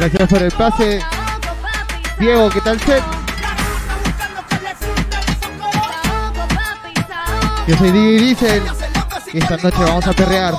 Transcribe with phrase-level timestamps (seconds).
[0.00, 0.98] Gracias por el pase.
[2.18, 3.04] Diego, ¿qué tal set?
[7.66, 8.62] Yo soy DJ Diesel
[9.34, 10.54] y esta noche vamos a perrear.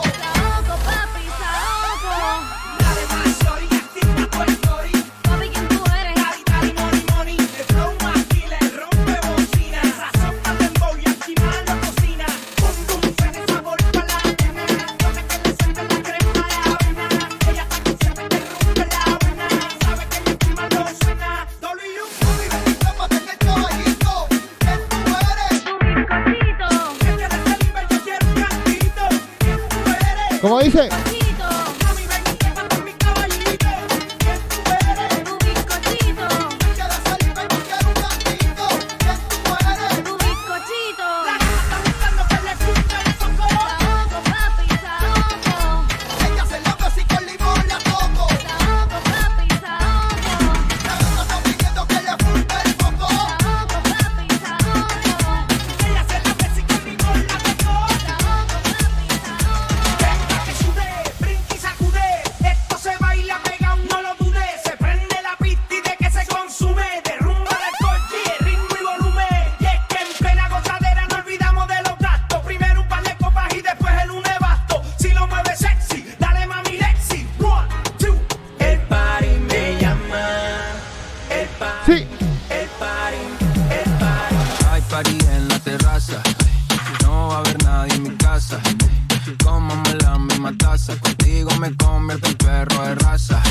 [91.22, 93.41] contigo me convierto en perro de raza.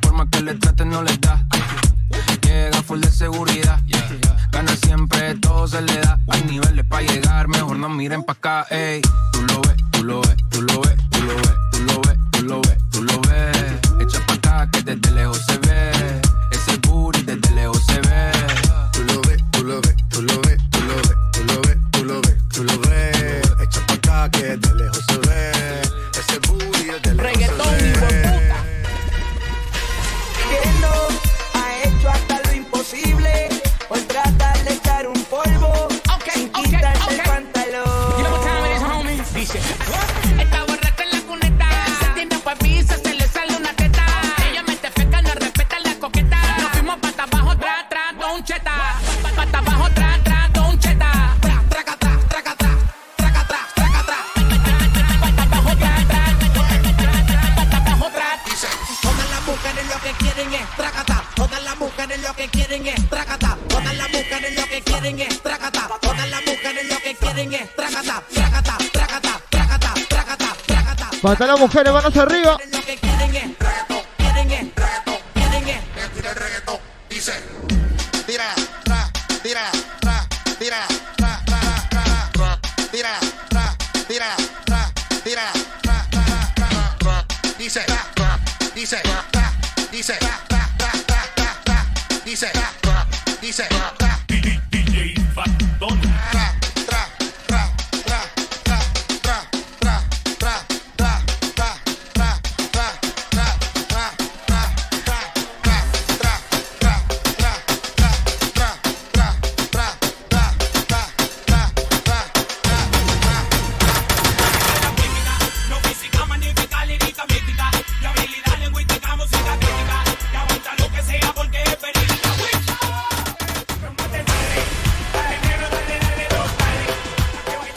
[0.00, 1.44] Por más que le traten no le da.
[2.42, 3.80] Llega full de seguridad.
[4.50, 6.18] Gana siempre, todo se le da.
[6.28, 9.00] Hay niveles para llegar, mejor no miren pa' acá, ey.
[9.32, 12.18] Tú lo ves, tú lo ves, tú lo ves, tú lo ves, tú lo ves,
[12.30, 13.80] tú lo ves, tú lo ves.
[14.00, 15.53] Echa pa' acá que desde lejos se
[71.34, 72.56] Hasta las mujeres, manos arriba.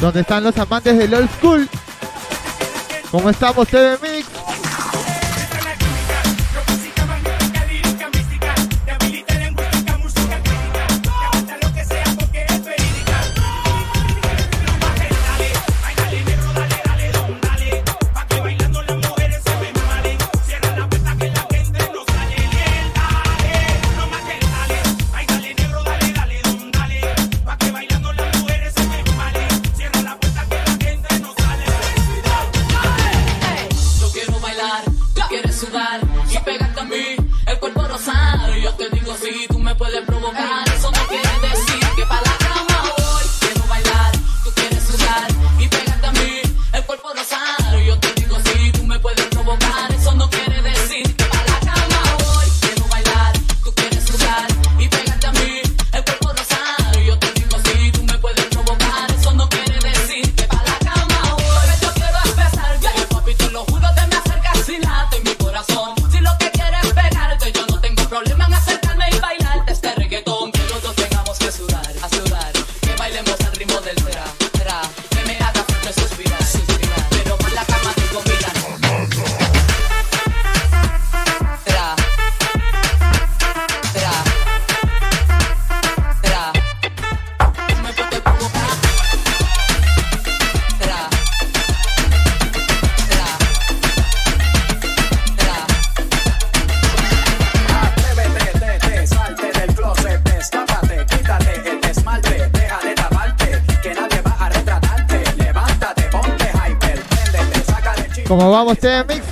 [0.08, 1.68] dónde están los amantes del old school.
[3.12, 4.37] ¿Cómo estamos, TV Mix?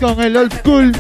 [0.05, 0.91] con el old school.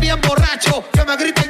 [0.00, 1.48] bien borracho, que me griten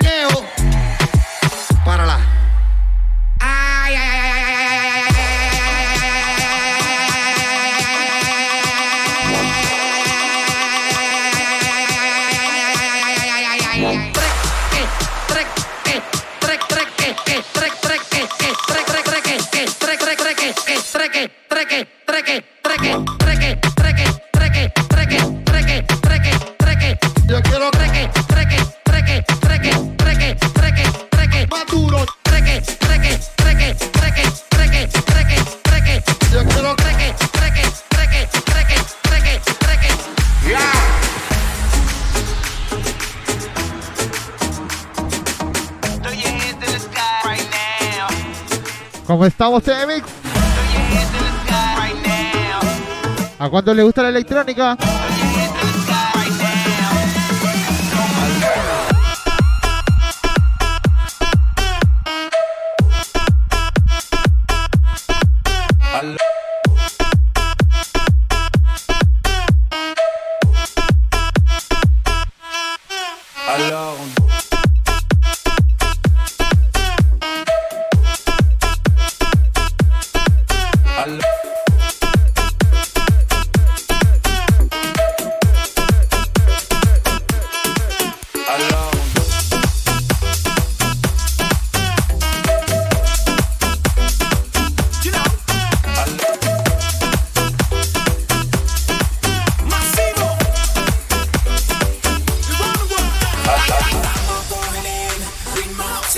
[49.29, 50.05] estamos, TMX?
[53.39, 54.77] ¿A cuánto le gusta la electrónica?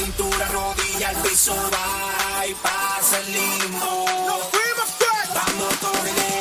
[0.01, 4.60] cintura, rodilla al piso, va y pasa el limbo.
[5.83, 6.40] Authority.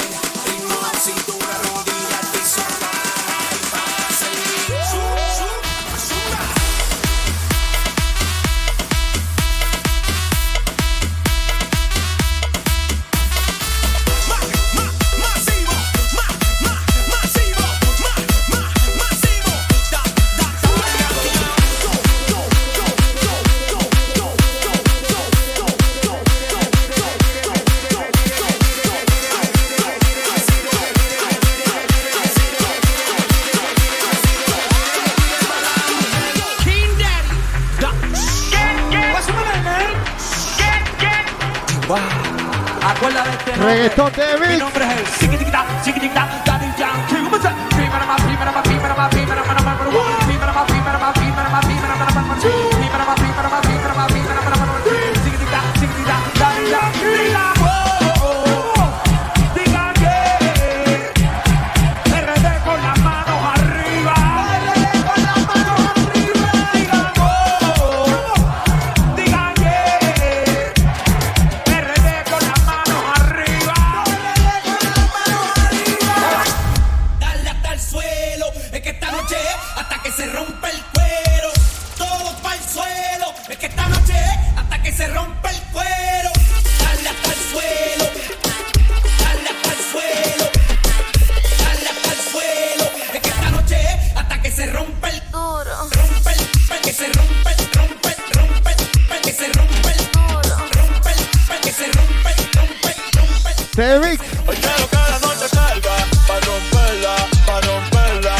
[103.80, 104.20] TMX.
[104.46, 105.96] Hoy quiero que la noche salga
[106.28, 108.36] para romperla, para romperla.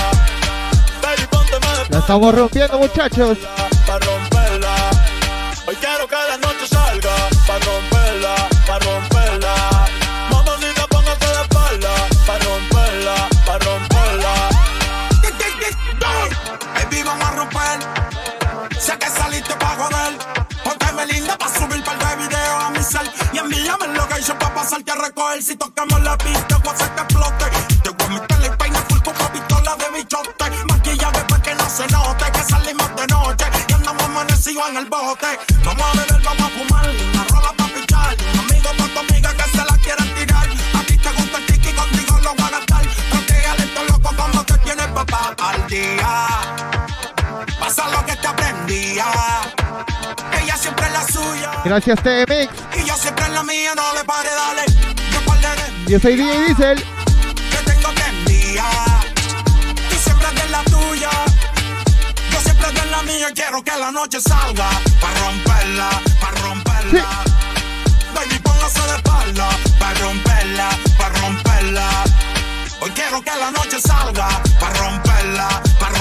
[1.02, 3.38] Baby, ponte más de La estamos rompiendo, muchachos.
[3.88, 4.19] romperla.
[25.10, 25.44] A recoger.
[25.44, 27.46] Si tocamos la pista, voy a hacer que explote.
[27.84, 30.66] Te voy a meter el peine full con pistola de bichote.
[30.68, 32.32] Maquillaje pa' que no se note.
[32.32, 35.28] Que salimos de noche y andamos amanecidos en el bote.
[35.66, 36.90] Vamos a beber, vamos a fumar.
[36.90, 38.16] Una rola pa' pichar.
[38.40, 40.48] Amigo pa' tu amiga que se la quieren tirar.
[40.78, 42.84] A ti te gusta el tiki, contigo lo voy a gastar.
[43.12, 46.28] Protégale esto loco como te tiene papá al día.
[47.60, 49.06] Pasa lo que te aprendía.
[50.42, 51.52] Ella siempre es la suya.
[51.64, 52.78] Gracias, TMX.
[52.78, 54.79] Y yo siempre en la mía, no le pare, dale.
[55.90, 56.78] Yo soy DJ Diesel.
[56.78, 59.06] que tengo que enviar.
[59.90, 61.10] Tú siempre de la tuya.
[62.32, 63.30] Yo siempre de la mía.
[63.34, 64.70] Quiero que la noche salga.
[65.02, 65.90] Para romperla,
[66.22, 67.06] para romperla.
[68.14, 69.50] Baby, póngase de espalda.
[69.80, 71.90] Para romperla, para romperla.
[72.82, 74.28] Hoy quiero que la noche salga.
[74.60, 75.99] Para romperla, para romperla.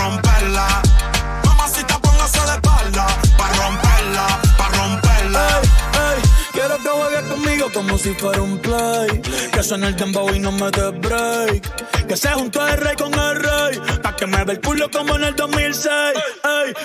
[7.98, 9.20] Si fuera un play.
[9.52, 12.06] Que suene el dembow y no me dé break.
[12.06, 13.80] Que se junto el rey con el rey.
[14.02, 15.90] Pa' que me ve el culo como en el 2006.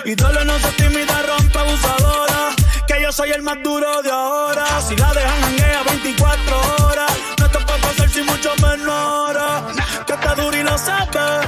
[0.04, 2.50] Ey, dale no se tímida, rompe abusadora.
[2.86, 4.66] Que yo soy el más duro de ahora.
[4.86, 7.12] Si la dejan hanguea 24 horas.
[7.38, 9.36] No te puedo hacer sin mucho menor.
[10.06, 11.46] Que está duro y lo sabes.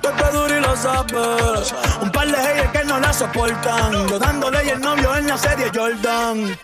[0.00, 1.74] Que está duro y lo sabes.
[2.00, 4.08] Un par de haters que no la soportan.
[4.08, 6.56] Yo dándole y el novio en la serie Jordan.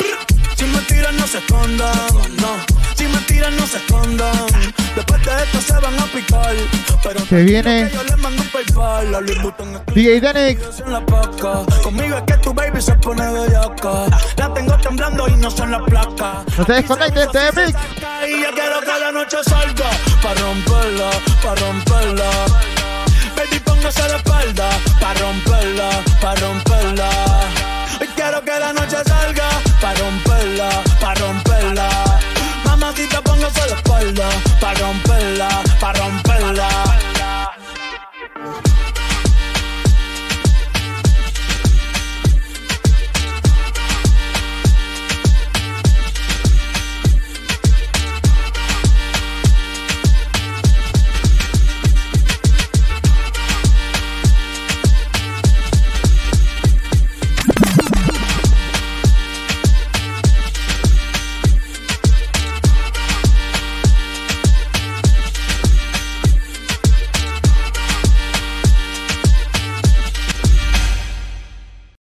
[0.88, 1.96] Si me tiran, no se escondan.
[2.40, 2.56] No.
[2.96, 4.46] Si me tiran, no se escondan.
[4.94, 6.54] Después de esto se van a picar.
[7.02, 7.90] Pero Se viene.
[7.92, 9.12] yo les mando PayPal.
[9.12, 11.64] La Louis Vuitton DJ en la paca.
[11.82, 14.06] Conmigo es que tu baby se pone bellaca.
[14.36, 16.44] La tengo temblando y no son las placas.
[16.56, 17.74] No se desconecten, TMX.
[18.28, 19.90] Y yo quiero que la noche salga
[20.22, 21.10] Pa' romperla,
[21.42, 22.30] pa' romperla
[23.36, 24.68] Baby, póngase la espalda
[25.00, 25.90] Pa' romperla,
[26.20, 27.75] pa' romperla
[28.26, 29.48] Quiero que la noche salga
[29.80, 31.88] Pa' romperla, pa' romperla.
[32.64, 34.28] Mamacita, póngase la espalda
[34.60, 37.05] Pa' romperla, pa' romperla.